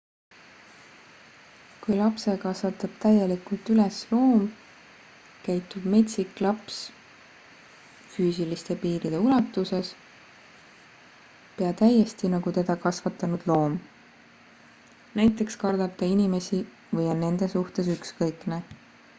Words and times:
kui 1.81 1.97
lapse 1.97 2.31
kasvatab 2.45 2.93
täielikult 3.03 3.67
üles 3.73 3.99
loom 4.13 4.47
käitub 5.47 5.85
metsik 5.95 6.41
laps 6.45 6.79
füüsiliste 8.15 8.77
piiride 8.85 9.19
ulatuses 9.27 9.93
pea 11.61 11.71
täiesti 11.85 12.33
nagu 12.37 12.55
teda 12.59 12.79
kasvatanud 12.89 13.47
loom 13.55 13.77
näiteks 15.23 15.63
kardab 15.67 15.97
ta 16.03 16.13
inimesi 16.17 16.65
või 16.95 17.09
on 17.15 17.25
nende 17.29 17.55
suhtes 17.57 17.95
ükskõikne 18.01 18.63